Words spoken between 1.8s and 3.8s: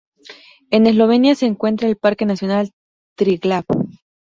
el Parque nacional Triglav.